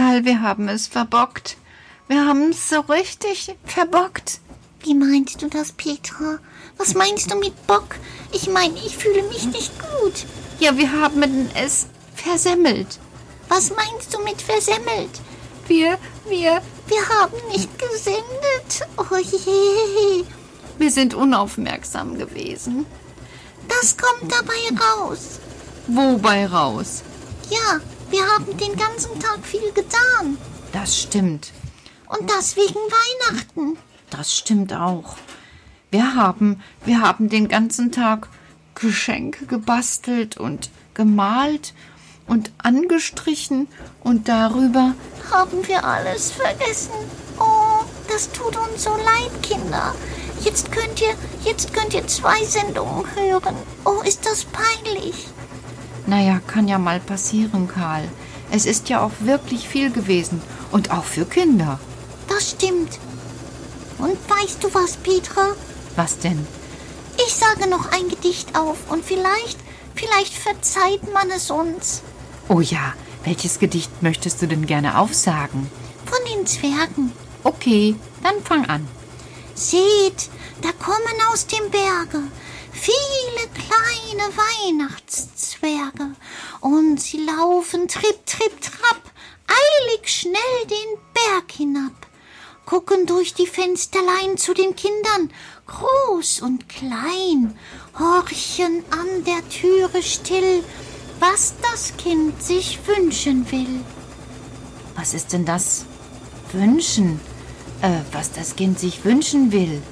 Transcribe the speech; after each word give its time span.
Karl, 0.00 0.24
wir 0.24 0.40
haben 0.40 0.66
es 0.70 0.86
verbockt. 0.86 1.58
Wir 2.08 2.24
haben 2.24 2.52
es 2.52 2.70
so 2.70 2.80
richtig 2.80 3.54
verbockt. 3.66 4.40
Wie 4.82 4.94
meinst 4.94 5.42
du 5.42 5.48
das, 5.48 5.72
Petra? 5.72 6.38
Was 6.78 6.94
meinst 6.94 7.30
du 7.30 7.36
mit 7.36 7.66
Bock? 7.66 7.96
Ich 8.32 8.48
meine, 8.48 8.76
ich 8.76 8.96
fühle 8.96 9.22
mich 9.24 9.44
nicht 9.44 9.72
gut. 9.78 10.24
Ja, 10.58 10.78
wir 10.78 10.90
haben 10.90 11.50
es 11.54 11.86
versemmelt. 12.14 12.98
Was 13.50 13.72
meinst 13.76 14.14
du 14.14 14.24
mit 14.24 14.40
versemmelt? 14.40 15.20
Wir, 15.66 15.98
wir, 16.26 16.62
Wir 16.86 17.08
haben 17.20 17.36
nicht 17.50 17.68
gesendet. 17.78 18.88
Oh 18.96 19.16
je. 19.16 20.24
wir 20.78 20.90
sind 20.90 21.12
unaufmerksam 21.12 22.16
gewesen. 22.16 22.86
Das 23.68 23.98
kommt 23.98 24.32
dabei 24.32 24.82
raus. 24.82 25.40
Wobei 25.88 26.46
raus? 26.46 27.02
Ja, 27.50 27.80
wir 28.10 28.26
haben 28.26 28.56
den 28.56 28.76
ganzen 28.76 29.18
Tag 29.20 29.38
viel 29.44 29.72
getan. 29.72 30.36
Das 30.72 31.00
stimmt. 31.00 31.52
Und 32.06 32.28
das 32.30 32.56
wegen 32.56 32.74
Weihnachten. 32.74 33.78
Das 34.10 34.36
stimmt 34.36 34.72
auch. 34.72 35.16
Wir 35.90 36.14
haben, 36.14 36.62
wir 36.84 37.00
haben 37.00 37.28
den 37.28 37.48
ganzen 37.48 37.92
Tag 37.92 38.28
Geschenke 38.74 39.46
gebastelt 39.46 40.36
und 40.36 40.70
gemalt 40.94 41.74
und 42.26 42.50
angestrichen 42.58 43.68
und 44.00 44.28
darüber 44.28 44.94
Haben 45.30 45.66
wir 45.66 45.84
alles 45.84 46.30
vergessen. 46.30 46.92
Oh, 47.38 47.84
das 48.08 48.30
tut 48.30 48.56
uns 48.56 48.84
so 48.84 48.90
leid, 48.90 49.42
Kinder. 49.42 49.94
Jetzt 50.42 50.72
könnt 50.72 51.00
ihr, 51.00 51.14
jetzt 51.44 51.72
könnt 51.72 51.92
ihr 51.92 52.06
zwei 52.06 52.44
Sendungen 52.44 53.04
hören. 53.14 53.56
Oh, 53.84 54.00
ist 54.04 54.24
das 54.24 54.44
peinlich. 54.44 55.26
Naja, 56.10 56.40
kann 56.44 56.66
ja 56.66 56.78
mal 56.78 56.98
passieren, 56.98 57.68
Karl. 57.68 58.02
Es 58.50 58.66
ist 58.66 58.88
ja 58.88 59.00
auch 59.00 59.12
wirklich 59.20 59.68
viel 59.68 59.92
gewesen. 59.92 60.42
Und 60.72 60.90
auch 60.90 61.04
für 61.04 61.24
Kinder. 61.24 61.78
Das 62.28 62.50
stimmt. 62.50 62.98
Und 63.96 64.16
weißt 64.28 64.64
du 64.64 64.74
was, 64.74 64.96
Petra? 64.96 65.54
Was 65.94 66.18
denn? 66.18 66.44
Ich 67.24 67.32
sage 67.32 67.70
noch 67.70 67.92
ein 67.92 68.08
Gedicht 68.08 68.58
auf 68.58 68.90
und 68.90 69.04
vielleicht, 69.04 69.58
vielleicht 69.94 70.34
verzeiht 70.34 71.12
man 71.14 71.30
es 71.30 71.48
uns. 71.48 72.02
Oh 72.48 72.60
ja, 72.60 72.94
welches 73.22 73.60
Gedicht 73.60 74.02
möchtest 74.02 74.42
du 74.42 74.48
denn 74.48 74.66
gerne 74.66 74.98
aufsagen? 74.98 75.70
Von 76.06 76.18
den 76.34 76.44
Zwergen. 76.44 77.12
Okay, 77.44 77.94
dann 78.24 78.42
fang 78.42 78.64
an. 78.64 78.88
Seht, 79.54 80.28
da 80.60 80.70
kommen 80.72 81.30
aus 81.30 81.46
dem 81.46 81.70
Berge 81.70 82.24
viele 82.72 83.48
kleine 83.54 84.36
Weihnachtszwerge 84.36 86.14
und 86.60 87.00
sie 87.00 87.24
laufen 87.24 87.88
tripp, 87.88 88.24
tripp, 88.26 88.60
trapp, 88.60 89.02
eilig 89.46 90.08
schnell 90.08 90.66
den 90.68 90.98
Berg 91.14 91.52
hinab, 91.52 92.06
gucken 92.66 93.06
durch 93.06 93.34
die 93.34 93.46
Fensterlein 93.46 94.36
zu 94.36 94.54
den 94.54 94.76
Kindern, 94.76 95.30
groß 95.66 96.40
und 96.40 96.68
klein, 96.68 97.58
horchen 97.98 98.84
an 98.90 99.24
der 99.24 99.48
Türe 99.48 100.02
still, 100.02 100.64
was 101.18 101.54
das 101.62 101.96
Kind 101.96 102.42
sich 102.42 102.78
wünschen 102.86 103.50
will. 103.50 103.80
Was 104.94 105.14
ist 105.14 105.32
denn 105.32 105.44
das? 105.44 105.84
Wünschen? 106.52 107.20
Äh, 107.82 108.00
was 108.12 108.32
das 108.32 108.56
Kind 108.56 108.78
sich 108.78 109.04
wünschen 109.04 109.52
will. 109.52 109.82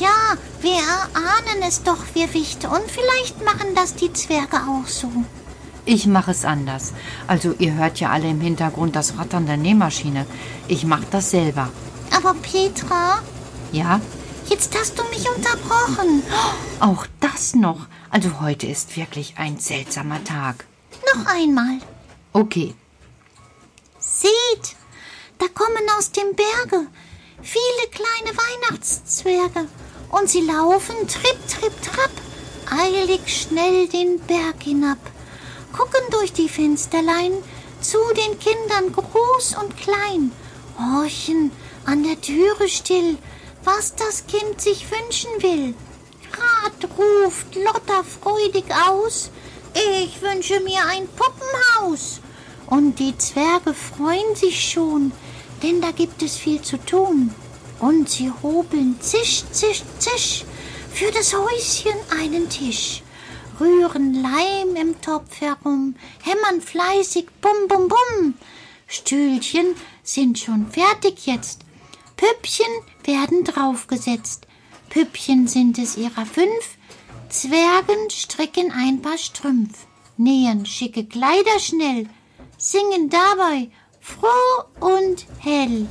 Ja, 0.00 0.34
wir 0.62 0.72
erahnen 0.78 1.62
es 1.68 1.82
doch, 1.82 1.98
wir 2.14 2.32
Wichte, 2.32 2.70
und 2.70 2.90
vielleicht 2.90 3.44
machen 3.44 3.74
das 3.74 3.94
die 3.94 4.10
Zwerge 4.12 4.56
auch 4.56 4.86
so. 4.88 5.10
Ich 5.84 6.06
mache 6.06 6.30
es 6.30 6.46
anders. 6.46 6.94
Also 7.26 7.54
ihr 7.58 7.74
hört 7.74 8.00
ja 8.00 8.08
alle 8.10 8.28
im 8.30 8.40
Hintergrund 8.40 8.96
das 8.96 9.18
Rattern 9.18 9.44
der 9.44 9.58
Nähmaschine. 9.58 10.26
Ich 10.68 10.84
mache 10.84 11.06
das 11.10 11.30
selber. 11.30 11.68
Aber 12.16 12.34
Petra, 12.34 13.20
Ja? 13.72 14.00
jetzt 14.48 14.74
hast 14.78 14.98
du 14.98 15.02
mich 15.10 15.26
unterbrochen. 15.36 16.22
Auch 16.80 17.06
das 17.20 17.54
noch. 17.54 17.86
Also 18.08 18.40
heute 18.40 18.66
ist 18.66 18.96
wirklich 18.96 19.34
ein 19.36 19.58
seltsamer 19.58 20.24
Tag. 20.24 20.64
Noch 21.14 21.26
einmal. 21.26 21.78
Okay. 22.32 22.74
Seht, 23.98 24.76
da 25.38 25.46
kommen 25.54 25.86
aus 25.98 26.10
dem 26.10 26.34
Berge 26.34 26.86
viele 27.42 27.90
kleine 27.90 28.36
Weihnachtszwerge 28.36 29.68
und 30.10 30.28
sie 30.28 30.42
laufen 30.42 30.96
tripp, 31.08 31.38
tripp, 31.48 31.82
trapp, 31.82 32.10
eilig 32.70 33.20
schnell 33.26 33.88
den 33.88 34.20
Berg 34.20 34.62
hinab, 34.62 34.98
gucken 35.72 36.02
durch 36.10 36.32
die 36.32 36.48
Fensterlein 36.48 37.32
zu 37.80 37.98
den 38.16 38.38
Kindern 38.38 38.92
groß 38.92 39.56
und 39.62 39.76
klein, 39.76 40.32
horchen 40.78 41.50
an 41.84 42.02
der 42.02 42.20
Türe 42.20 42.68
still, 42.68 43.16
was 43.64 43.94
das 43.94 44.26
Kind 44.26 44.60
sich 44.60 44.86
wünschen 44.90 45.30
will. 45.40 45.74
Grad 46.32 46.90
ruft 46.98 47.54
Lotta 47.54 48.02
freudig 48.02 48.64
aus, 48.88 49.30
ich 49.74 50.20
wünsche 50.20 50.60
mir 50.60 50.84
ein 50.86 51.08
Puppenhaus. 51.08 52.20
Und 52.66 52.98
die 53.00 53.16
Zwerge 53.18 53.74
freuen 53.74 54.36
sich 54.36 54.70
schon, 54.70 55.12
denn 55.62 55.80
da 55.80 55.90
gibt 55.90 56.22
es 56.22 56.36
viel 56.36 56.62
zu 56.62 56.76
tun. 56.78 57.34
Und 57.80 58.08
sie 58.08 58.30
hobeln 58.42 58.96
zisch, 59.00 59.42
zisch, 59.50 59.82
zisch 59.98 60.44
für 60.92 61.10
das 61.10 61.34
Häuschen 61.34 61.98
einen 62.20 62.48
Tisch, 62.48 63.02
rühren 63.58 64.22
Leim 64.22 64.76
im 64.76 65.00
Topf 65.00 65.40
herum, 65.40 65.94
hämmern 66.22 66.60
fleißig 66.60 67.26
bum, 67.40 67.68
bum, 67.68 67.88
bum. 67.88 68.34
Stühlchen 68.86 69.74
sind 70.02 70.38
schon 70.38 70.70
fertig 70.70 71.26
jetzt, 71.26 71.60
Püppchen 72.16 72.66
werden 73.04 73.44
draufgesetzt. 73.44 74.46
Püppchen 74.90 75.46
sind 75.46 75.78
es 75.78 75.96
ihrer 75.96 76.26
fünf, 76.26 76.76
Zwergen 77.30 78.10
stricken 78.10 78.72
ein 78.72 79.00
paar 79.00 79.16
Strümpf, 79.16 79.86
nähen 80.16 80.66
schicke 80.66 81.06
Kleider 81.06 81.58
schnell, 81.60 82.08
singen 82.58 83.08
dabei 83.08 83.70
froh 84.00 84.64
und 84.80 85.26
hell. 85.38 85.86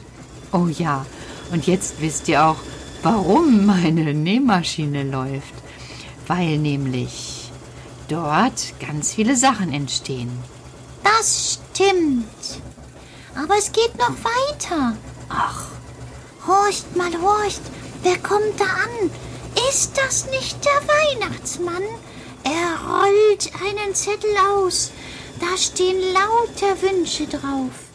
Oh 0.51 0.67
ja, 0.67 1.05
und 1.51 1.67
jetzt 1.67 2.01
wisst 2.01 2.27
ihr 2.27 2.45
auch, 2.45 2.57
warum 3.03 3.65
meine 3.65 4.13
Nähmaschine 4.13 5.03
läuft. 5.03 5.53
Weil 6.27 6.57
nämlich 6.57 7.51
dort 8.07 8.73
ganz 8.79 9.13
viele 9.13 9.35
Sachen 9.35 9.73
entstehen. 9.73 10.31
Das 11.03 11.59
stimmt. 11.73 12.61
Aber 13.35 13.57
es 13.57 13.71
geht 13.71 13.97
noch 13.97 14.15
weiter. 14.23 14.95
Ach, 15.29 15.69
Horcht 16.49 16.95
mal, 16.95 17.11
horcht. 17.21 17.61
Wer 18.01 18.17
kommt 18.17 18.59
da 18.59 18.65
an? 18.65 19.11
Ist 19.69 19.97
das 19.97 20.25
nicht 20.31 20.57
der 20.65 20.81
Weihnachtsmann? 20.87 21.83
Er 22.43 22.79
rollt 22.89 23.51
einen 23.61 23.93
Zettel 23.93 24.31
aus. 24.51 24.91
Da 25.39 25.57
stehen 25.57 26.01
lauter 26.13 26.81
Wünsche 26.81 27.27
drauf. 27.27 27.88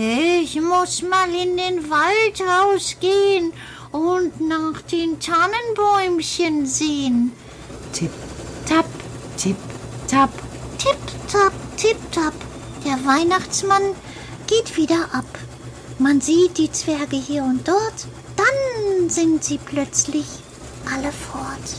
Ich 0.00 0.54
muss 0.60 1.02
mal 1.02 1.28
in 1.30 1.56
den 1.56 1.90
Wald 1.90 2.40
rausgehen 2.40 3.52
und 3.90 4.40
nach 4.40 4.80
den 4.82 5.18
Tannenbäumchen 5.18 6.66
sehen. 6.66 7.32
tipp, 7.92 8.12
tapp, 8.64 8.86
tipp, 9.36 9.56
tapp. 10.06 10.30
Tipp, 10.78 10.96
tapp, 11.32 11.52
tipp, 11.76 11.96
tapp. 12.12 12.34
Der 12.84 12.92
Weihnachtsmann 13.04 13.82
geht 14.46 14.76
wieder 14.76 15.12
ab. 15.12 15.26
Man 15.98 16.20
sieht 16.20 16.58
die 16.58 16.70
Zwerge 16.70 17.16
hier 17.16 17.42
und 17.42 17.66
dort. 17.66 18.06
Dann 18.36 19.10
sind 19.10 19.42
sie 19.42 19.58
plötzlich 19.58 20.26
alle 20.94 21.10
fort. 21.10 21.74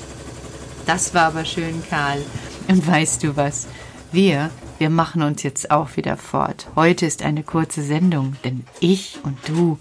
Das 0.86 1.14
war 1.14 1.28
aber 1.28 1.46
schön, 1.46 1.82
Karl. 1.90 2.22
Und 2.68 2.86
weißt 2.86 3.24
du 3.24 3.38
was? 3.38 3.66
Wir, 4.12 4.50
wir 4.80 4.90
machen 4.90 5.22
uns 5.22 5.44
jetzt 5.44 5.72
auch 5.72 5.96
wieder 5.98 6.18
fort. 6.18 6.68
Heute 6.76 7.06
ist 7.06 7.22
eine 7.22 7.44
kurze 7.44 7.84
Sendung, 7.84 8.36
denn 8.44 8.64
ich 8.80 9.20
und 9.24 9.38
du, 9.48 9.78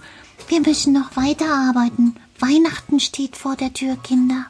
Wir 0.49 0.61
müssen 0.61 0.93
noch 0.93 1.17
weiterarbeiten. 1.17 2.17
Weihnachten 2.39 3.01
steht 3.01 3.37
vor 3.37 3.57
der 3.57 3.73
Tür, 3.73 3.97
Kinder. 4.03 4.47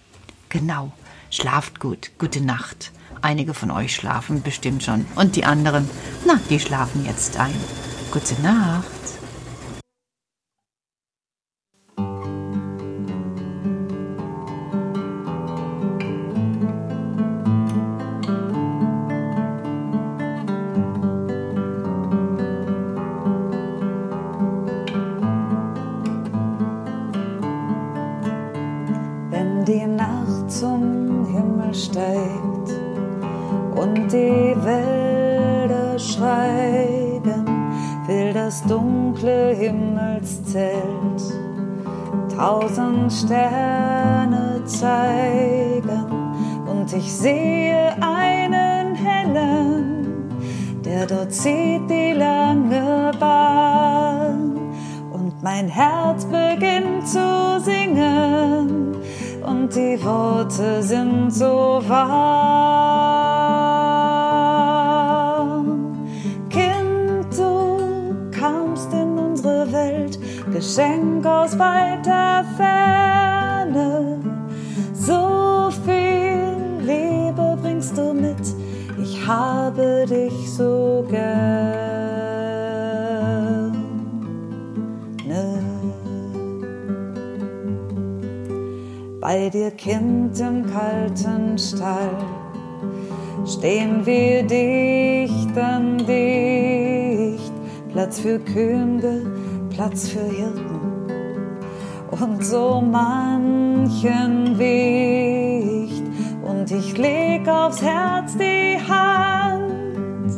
genau, 0.49 0.93
schlaft 1.31 1.81
gut, 1.81 2.11
gute 2.19 2.41
Nacht. 2.41 2.93
Einige 3.21 3.53
von 3.55 3.71
euch 3.71 3.95
schlafen 3.95 4.43
bestimmt 4.43 4.83
schon 4.85 5.07
und 5.17 5.37
die 5.37 5.45
anderen, 5.45 5.89
na, 6.27 6.39
die 6.51 6.61
schlafen 6.61 7.05
jetzt 7.05 7.37
ein. 7.39 7.55
Gute 8.13 8.41
Nacht. 8.43 8.85
Die 34.39 34.65
Wälder 34.65 35.99
schweigen, 35.99 37.45
will 38.07 38.33
das 38.33 38.63
dunkle 38.65 39.55
Himmelszelt 39.55 41.23
tausend 42.37 43.13
Sterne 43.13 44.63
zeigen 44.65 46.07
und 46.67 46.93
ich 46.93 47.13
sehe 47.13 47.97
einen 48.01 48.95
hellen, 48.95 50.31
der 50.85 51.07
dort 51.07 51.33
zieht 51.33 51.91
die 51.91 52.13
lange 52.13 53.11
Bahn 53.19 54.57
und 55.13 55.43
mein 55.43 55.69
Herz 55.69 56.25
beginnt 56.27 57.09
zu 57.09 57.61
singen 57.61 58.95
und 59.45 59.75
die 59.75 59.99
Worte 60.05 60.83
sind 60.83 61.33
so 61.33 61.83
warm. 61.89 63.28
Geschenk 70.69 71.25
aus 71.25 71.59
weiter 71.59 72.45
Ferne. 72.59 74.21
So 74.93 75.71
viel 75.87 76.45
Liebe 76.83 77.57
bringst 77.63 77.97
du 77.97 78.13
mit, 78.13 78.37
ich 79.03 79.27
habe 79.27 80.05
dich 80.07 80.53
so 80.53 81.07
gern. 81.09 81.79
Bei 89.23 89.49
dir, 89.49 89.71
Kind, 89.71 90.39
im 90.39 90.67
kalten 90.71 91.57
Stall 91.57 92.11
stehen 93.47 94.05
wir 94.05 94.43
dicht 94.43 95.57
an 95.57 95.97
dicht. 95.97 97.53
Platz 97.93 98.21
für 98.21 98.39
Könige, 98.39 99.23
Platz 99.79 100.09
für 100.09 100.25
Hirten 100.25 101.07
und 102.11 102.45
so 102.45 102.81
manchen 102.81 104.59
Wicht. 104.59 106.03
Und 106.43 106.69
ich 106.73 106.99
leg 106.99 107.47
aufs 107.47 107.81
Herz 107.81 108.37
die 108.37 108.77
Hand, 108.89 110.33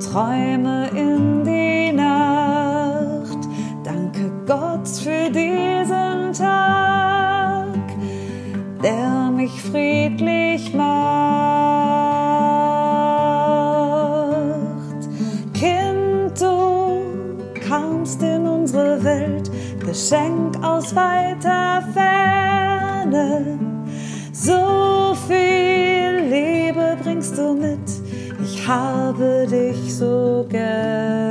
träume 0.00 0.88
in 0.94 1.42
die 1.42 1.81
ich 28.62 28.68
habe 28.68 29.44
dich 29.50 29.92
so 29.92 30.46
gern. 30.48 31.21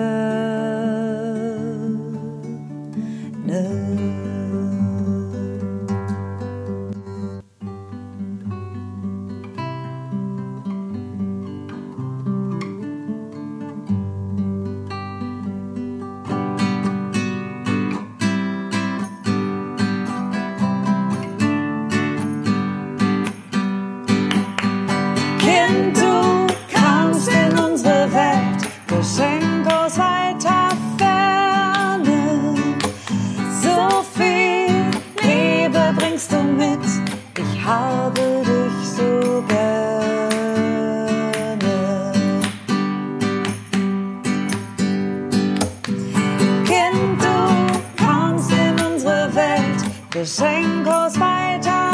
This 50.12 50.42
rain 50.42 50.84
goes 50.84 51.16
by 51.18 51.58
time. 51.64 51.91